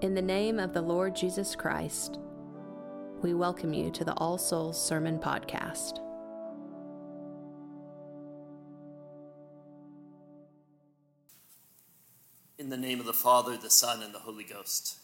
[0.00, 2.18] In the name of the Lord Jesus Christ,
[3.20, 5.98] we welcome you to the All Souls Sermon Podcast.
[12.58, 14.96] In the name of the Father, the Son, and the Holy Ghost.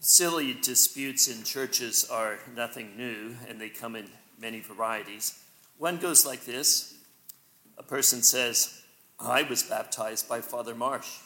[0.00, 4.08] Silly disputes in churches are nothing new, and they come in
[4.40, 5.42] many varieties.
[5.78, 6.94] One goes like this
[7.78, 8.82] a person says,
[9.20, 11.18] I was baptized by Father Marsh.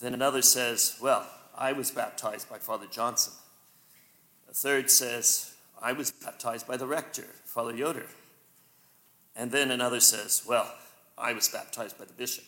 [0.00, 3.32] Then another says, Well, I was baptized by Father Johnson.
[4.48, 8.06] A third says, I was baptized by the rector, Father Yoder.
[9.36, 10.72] And then another says, Well,
[11.18, 12.44] I was baptized by the bishop.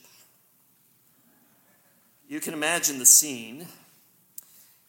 [2.28, 3.66] You can imagine the scene.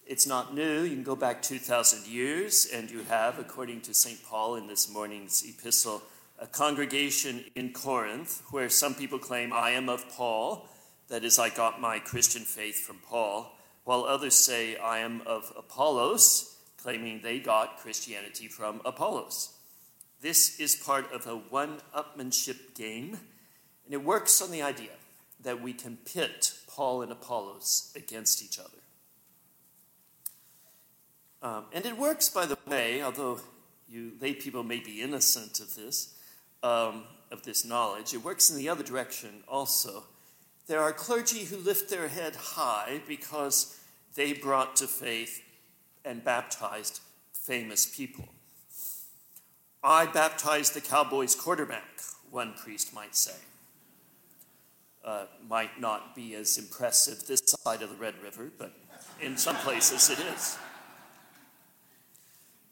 [0.06, 0.82] It's not new.
[0.82, 4.22] You can go back 2,000 years, and you have, according to St.
[4.26, 6.04] Paul in this morning's epistle,
[6.38, 10.68] a congregation in Corinth where some people claim, I am of Paul,
[11.08, 15.54] that is, I got my Christian faith from Paul, while others say, I am of
[15.56, 19.54] Apollos, claiming they got Christianity from Apollos.
[20.20, 23.20] This is part of a one upmanship game,
[23.86, 24.92] and it works on the idea
[25.42, 28.83] that we can pit Paul and Apollos against each other.
[31.44, 33.42] Um, and it works, by the way, although
[33.90, 36.16] you lay people may be innocent of this,
[36.64, 38.14] um, of this knowledge.
[38.14, 40.06] It works in the other direction also.
[40.68, 43.78] There are clergy who lift their head high because
[44.16, 45.44] they brought to faith
[46.06, 47.02] and baptized
[47.34, 48.30] famous people.
[49.84, 52.00] I baptized the Cowboys quarterback,
[52.32, 53.36] one priest might say.
[55.04, 58.72] Uh, might not be as impressive this side of the Red River, but
[59.22, 60.58] in some places it is.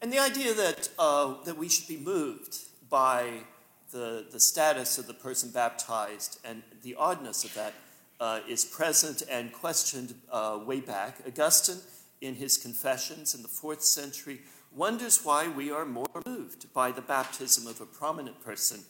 [0.01, 2.57] And the idea that, uh, that we should be moved
[2.89, 3.43] by
[3.91, 7.73] the, the status of the person baptized and the oddness of that
[8.19, 11.17] uh, is present and questioned uh, way back.
[11.27, 11.77] Augustine,
[12.19, 14.41] in his Confessions in the fourth century,
[14.71, 18.81] wonders why we are more moved by the baptism of a prominent person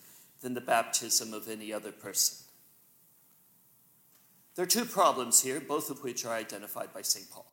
[0.41, 2.37] than the baptism of any other person.
[4.55, 7.29] There are two problems here, both of which are identified by St.
[7.31, 7.50] Paul.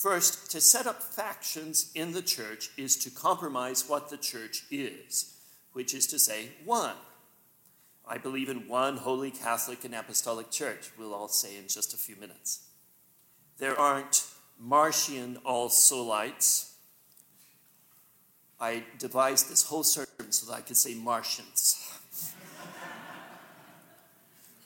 [0.00, 5.36] First, to set up factions in the church is to compromise what the church is,
[5.74, 6.96] which is to say, one.
[8.08, 11.98] I believe in one holy Catholic and Apostolic Church, we'll all say in just a
[11.98, 12.66] few minutes.
[13.58, 14.24] There aren't
[14.58, 16.72] Martian all soulites.
[18.58, 21.76] I devised this whole sermon so that I could say Martians.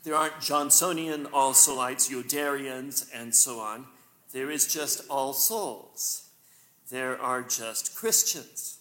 [0.04, 3.86] there aren't Johnsonian all soulites, Yoderians, and so on.
[4.34, 6.28] There is just all souls.
[6.90, 8.80] There are just Christians.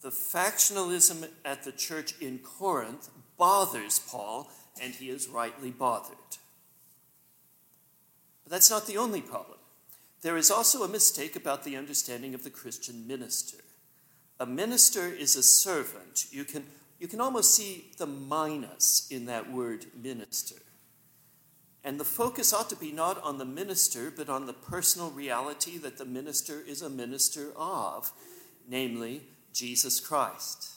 [0.00, 4.48] The factionalism at the church in Corinth bothers Paul,
[4.80, 6.16] and he is rightly bothered.
[8.44, 9.58] But that's not the only problem.
[10.20, 13.58] There is also a mistake about the understanding of the Christian minister.
[14.38, 16.26] A minister is a servant.
[16.30, 16.64] You can,
[17.00, 20.62] you can almost see the minus in that word minister.
[21.84, 25.78] And the focus ought to be not on the minister, but on the personal reality
[25.78, 28.12] that the minister is a minister of,
[28.68, 29.22] namely
[29.52, 30.70] Jesus Christ.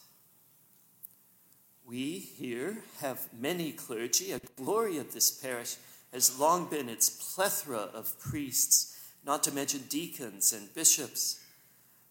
[1.85, 4.31] We here have many clergy.
[4.31, 5.75] A glory of this parish
[6.11, 11.39] has long been its plethora of priests, not to mention deacons and bishops.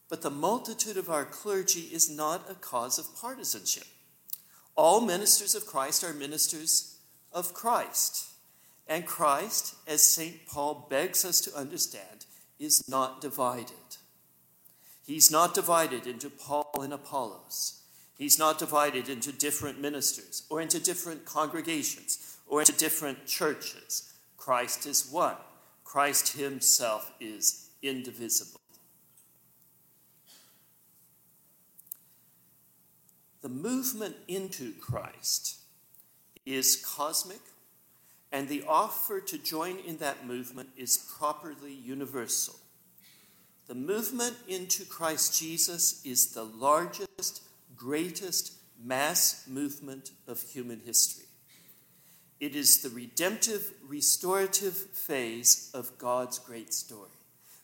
[0.08, 3.86] But the multitude of our clergy is not a cause of partisanship.
[4.76, 6.98] All ministers of Christ are ministers
[7.32, 8.33] of Christ.
[8.86, 10.46] And Christ, as St.
[10.46, 12.26] Paul begs us to understand,
[12.58, 13.96] is not divided.
[15.06, 17.80] He's not divided into Paul and Apollos.
[18.16, 24.12] He's not divided into different ministers or into different congregations or into different churches.
[24.36, 25.36] Christ is one.
[25.82, 28.60] Christ himself is indivisible.
[33.42, 35.58] The movement into Christ
[36.46, 37.40] is cosmic
[38.34, 42.56] and the offer to join in that movement is properly universal.
[43.68, 47.44] The movement into Christ Jesus is the largest,
[47.76, 51.26] greatest mass movement of human history.
[52.40, 57.12] It is the redemptive, restorative phase of God's great story.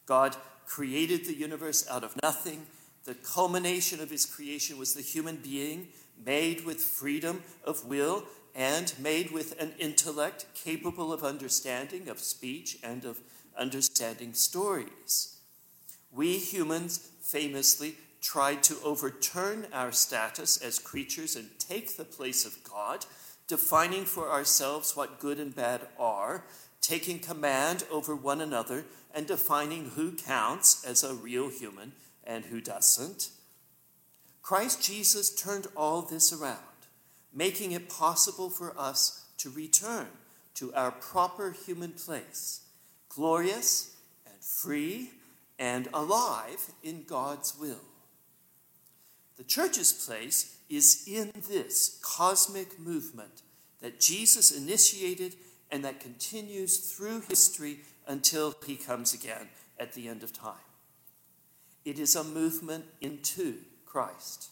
[0.07, 0.37] God
[0.67, 2.65] created the universe out of nothing.
[3.07, 5.89] The culmination of his creation was the human being
[6.25, 8.25] made with freedom of will
[8.55, 13.21] and made with an intellect capable of understanding of speech and of
[13.57, 15.37] understanding stories.
[16.13, 22.63] We humans famously tried to overturn our status as creatures and take the place of
[22.65, 23.07] God,
[23.47, 26.45] defining for ourselves what good and bad are,
[26.81, 31.93] taking command over one another, and defining who counts as a real human
[32.25, 33.31] and who doesn't.
[34.43, 36.59] Christ Jesus turned all this around,
[37.33, 40.07] making it possible for us to return
[40.55, 42.63] to our proper human place,
[43.09, 43.97] glorious
[44.27, 45.11] and free
[45.59, 47.81] and alive in God's will.
[49.37, 53.43] The church's place is in this cosmic movement
[53.81, 55.37] that Jesus initiated
[55.71, 59.49] and that continues through history until he comes again
[59.79, 60.55] at the end of time.
[61.85, 64.51] It is a movement into Christ.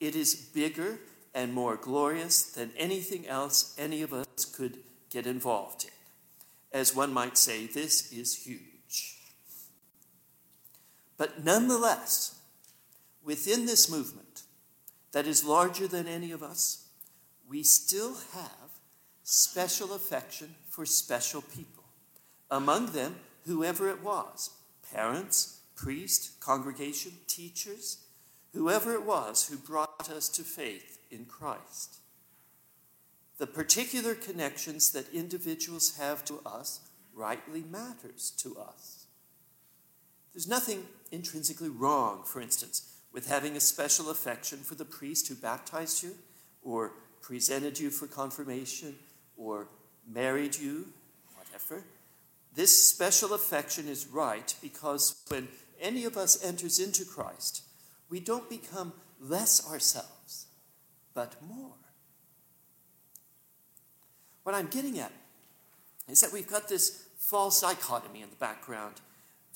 [0.00, 1.00] It is bigger
[1.34, 4.78] and more glorious than anything else any of us could
[5.10, 5.90] get involved in.
[6.78, 9.16] As one might say, this is huge.
[11.16, 12.38] But nonetheless,
[13.22, 14.42] within this movement
[15.12, 16.88] that is larger than any of us,
[17.48, 18.70] we still have
[19.24, 21.84] special affection for special people.
[22.50, 23.16] Among them,
[23.46, 24.50] whoever it was
[24.92, 27.98] parents, priest, congregation, teachers,
[28.54, 31.98] whoever it was who brought us to faith in Christ.
[33.38, 36.80] The particular connections that individuals have to us
[37.14, 39.06] rightly matters to us.
[40.32, 45.34] There's nothing intrinsically wrong, for instance, with having a special affection for the priest who
[45.34, 46.14] baptized you,
[46.62, 48.94] or presented you for confirmation,
[49.36, 49.68] or
[50.06, 50.86] married you,
[51.36, 51.84] whatever.
[52.54, 55.48] This special affection is right because when
[55.80, 57.62] any of us enters into Christ,
[58.10, 60.46] we don't become less ourselves,
[61.14, 61.74] but more.
[64.42, 65.12] What I'm getting at
[66.08, 69.00] is that we've got this false dichotomy in the background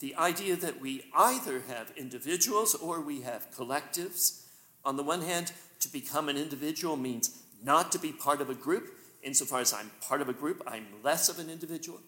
[0.02, 4.42] the idea that we either have individuals or we have collectives.
[4.84, 8.54] On the one hand, to become an individual means not to be part of a
[8.54, 8.92] group.
[9.22, 12.00] Insofar as I'm part of a group, I'm less of an individual.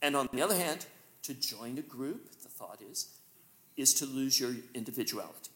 [0.00, 0.86] And on the other hand,
[1.24, 3.10] to join a group, the thought is,
[3.76, 5.50] is to lose your individuality.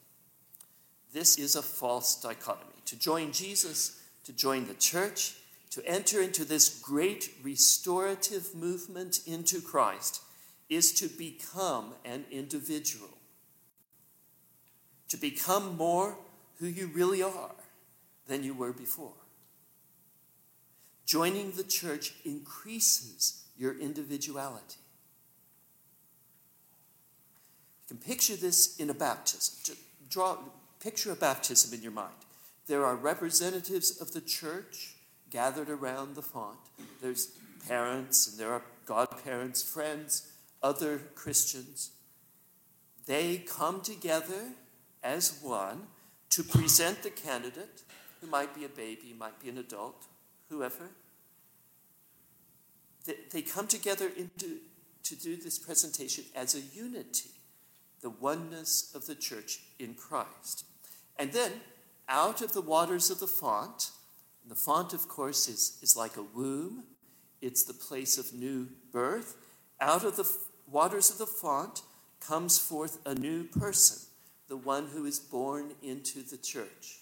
[1.13, 2.73] This is a false dichotomy.
[2.87, 5.35] To join Jesus, to join the church,
[5.71, 10.23] to enter into this great restorative movement into Christ
[10.69, 13.11] is to become an individual,
[15.09, 16.17] to become more
[16.59, 17.55] who you really are
[18.27, 19.13] than you were before.
[21.05, 24.79] Joining the church increases your individuality.
[27.83, 29.77] You can picture this in a baptism.
[30.09, 30.37] Draw,
[30.83, 32.15] picture a baptism in your mind.
[32.67, 34.95] There are representatives of the church
[35.31, 36.59] gathered around the font.
[37.01, 37.33] There's
[37.67, 40.29] parents, and there are godparents, friends,
[40.63, 41.91] other Christians,
[43.07, 44.53] they come together
[45.03, 45.83] as one
[46.31, 47.83] to present the candidate,
[48.21, 50.07] who might be a baby, might be an adult,
[50.49, 50.91] whoever.
[53.31, 54.59] They come together into,
[55.03, 57.31] to do this presentation as a unity,
[58.01, 60.65] the oneness of the church in Christ.
[61.23, 61.53] And then,
[62.09, 63.93] out of the waters of the font,
[64.45, 66.83] the font, of course, is, is like a womb,
[67.41, 69.37] it's the place of new birth.
[69.81, 70.29] Out of the
[70.69, 71.83] waters of the font
[72.19, 74.01] comes forth a new person,
[74.49, 76.99] the one who is born into the church.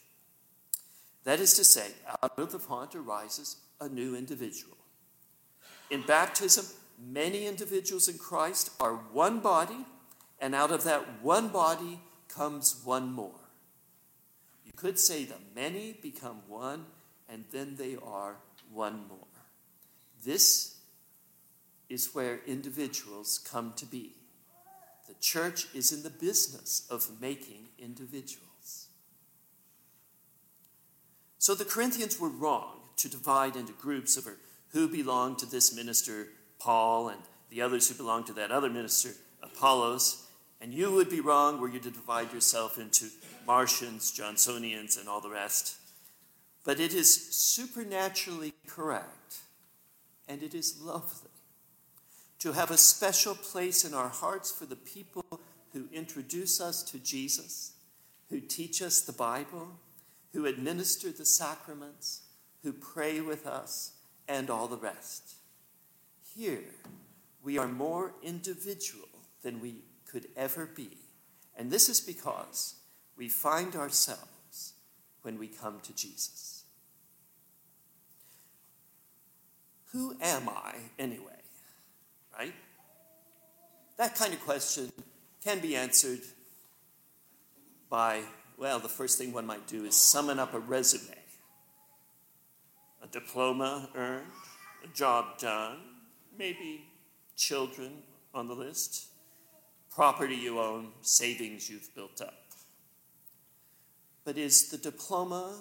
[1.24, 1.86] That is to say,
[2.22, 4.76] out of the font arises a new individual.
[5.88, 6.66] In baptism,
[7.02, 9.86] many individuals in Christ are one body,
[10.38, 13.40] and out of that one body comes one more.
[14.70, 16.86] You could say the many become one,
[17.28, 18.36] and then they are
[18.72, 19.18] one more.
[20.24, 20.76] This
[21.88, 24.12] is where individuals come to be.
[25.08, 28.86] The church is in the business of making individuals.
[31.38, 34.36] So the Corinthians were wrong to divide into groups over
[34.68, 36.28] who belonged to this minister,
[36.60, 39.10] Paul, and the others who belonged to that other minister,
[39.42, 40.28] Apollos.
[40.60, 43.06] And you would be wrong were you to divide yourself into
[43.46, 45.76] Martians, Johnsonians, and all the rest.
[46.64, 49.38] But it is supernaturally correct,
[50.28, 51.30] and it is lovely
[52.40, 55.24] to have a special place in our hearts for the people
[55.72, 57.74] who introduce us to Jesus,
[58.30, 59.68] who teach us the Bible,
[60.32, 62.22] who administer the sacraments,
[62.62, 63.92] who pray with us,
[64.26, 65.34] and all the rest.
[66.34, 66.64] Here,
[67.42, 69.08] we are more individual
[69.42, 70.96] than we could ever be.
[71.56, 72.76] And this is because
[73.20, 74.72] we find ourselves
[75.22, 76.64] when we come to Jesus.
[79.92, 81.30] Who am I anyway?
[82.40, 82.54] right?
[83.98, 84.90] That kind of question
[85.44, 86.20] can be answered
[87.90, 88.22] by,
[88.56, 91.18] well, the first thing one might do is summon up a resume,
[93.02, 94.24] a diploma earned,
[94.84, 95.78] a job done,
[96.38, 96.86] maybe
[97.36, 97.92] children
[98.32, 99.08] on the list,
[99.90, 102.39] property you own, savings you've built up.
[104.30, 105.56] But is the diploma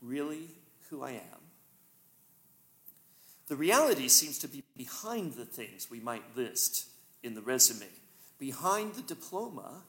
[0.00, 0.48] really
[0.88, 1.40] who I am?
[3.48, 6.88] The reality seems to be behind the things we might list
[7.22, 7.90] in the resume.
[8.38, 9.82] Behind the diploma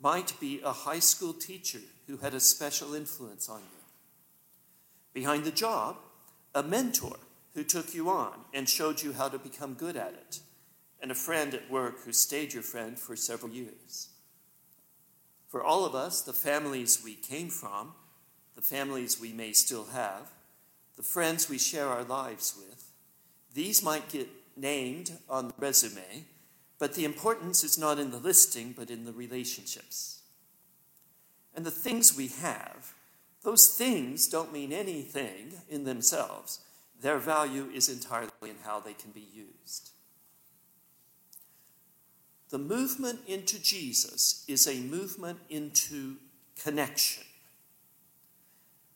[0.00, 1.78] might be a high school teacher
[2.08, 3.84] who had a special influence on you.
[5.12, 5.98] Behind the job,
[6.52, 7.16] a mentor
[7.54, 10.40] who took you on and showed you how to become good at it,
[11.00, 14.08] and a friend at work who stayed your friend for several years.
[15.54, 17.92] For all of us, the families we came from,
[18.56, 20.32] the families we may still have,
[20.96, 22.90] the friends we share our lives with,
[23.54, 26.24] these might get named on the resume,
[26.80, 30.22] but the importance is not in the listing, but in the relationships.
[31.54, 32.92] And the things we have,
[33.44, 36.64] those things don't mean anything in themselves.
[37.00, 39.93] Their value is entirely in how they can be used.
[42.54, 46.18] The movement into Jesus is a movement into
[46.62, 47.24] connection.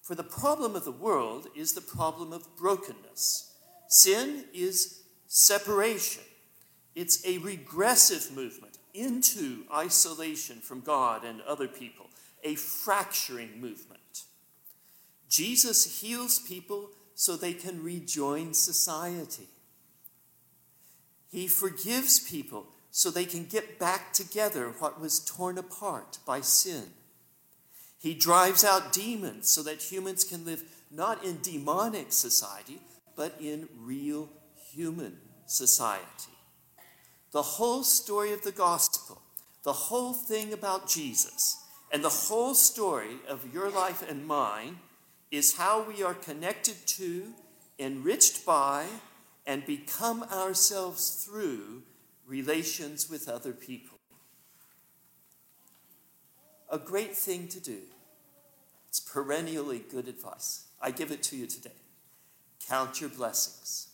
[0.00, 3.52] For the problem of the world is the problem of brokenness.
[3.88, 6.22] Sin is separation,
[6.94, 12.10] it's a regressive movement into isolation from God and other people,
[12.44, 14.22] a fracturing movement.
[15.28, 19.48] Jesus heals people so they can rejoin society.
[21.28, 26.84] He forgives people so they can get back together what was torn apart by sin.
[27.98, 32.80] He drives out demons so that humans can live not in demonic society,
[33.16, 34.28] but in real
[34.72, 36.32] human society.
[37.32, 39.20] The whole story of the gospel,
[39.64, 41.56] the whole thing about Jesus,
[41.92, 44.78] and the whole story of your life and mine
[45.30, 47.32] is how we are connected to,
[47.78, 48.86] enriched by,
[49.46, 51.82] and become ourselves through
[52.28, 53.98] relations with other people.
[56.70, 57.78] A great thing to do.
[58.88, 60.66] It's perennially good advice.
[60.80, 61.70] I give it to you today.
[62.68, 63.88] Count your blessings.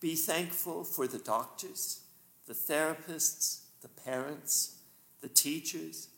[0.00, 2.00] Be thankful for the doctors,
[2.46, 4.76] the therapists, the parents,
[5.20, 6.08] the teachers,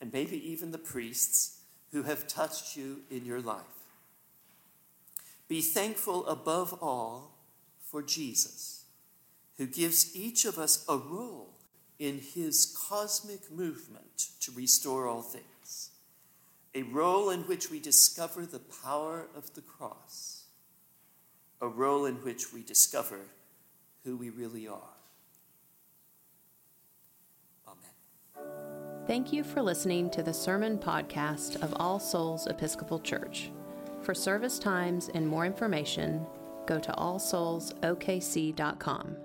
[0.00, 1.60] and maybe even the priests
[1.92, 3.60] who have touched you in your life.
[5.46, 7.36] Be thankful above all
[7.82, 8.79] for Jesus,
[9.60, 11.50] who gives each of us a role
[11.98, 15.90] in his cosmic movement to restore all things,
[16.74, 20.44] a role in which we discover the power of the cross,
[21.60, 23.18] a role in which we discover
[24.02, 24.96] who we really are.
[27.68, 27.90] Amen.
[29.06, 33.50] Thank you for listening to the sermon podcast of All Souls Episcopal Church.
[34.00, 36.24] For service times and more information,
[36.66, 39.16] go to allsoulsokc.com.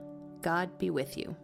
[0.45, 1.35] God be with you.